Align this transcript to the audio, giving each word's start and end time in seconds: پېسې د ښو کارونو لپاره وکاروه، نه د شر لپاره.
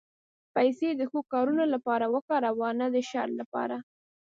پېسې 0.53 0.89
د 0.95 1.01
ښو 1.09 1.19
کارونو 1.33 1.63
لپاره 1.73 2.05
وکاروه، 2.15 2.69
نه 2.79 2.87
د 2.93 2.95
شر 3.09 3.27
لپاره. 3.41 3.77